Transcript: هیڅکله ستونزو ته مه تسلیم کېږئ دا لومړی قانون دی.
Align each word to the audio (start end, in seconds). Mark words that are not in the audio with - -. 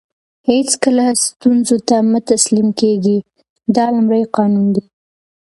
هیڅکله 0.49 1.05
ستونزو 1.25 1.77
ته 1.87 1.97
مه 2.11 2.19
تسلیم 2.31 2.67
کېږئ 2.79 3.17
دا 3.75 3.85
لومړی 3.95 4.23
قانون 4.35 4.67
دی. 4.75 4.83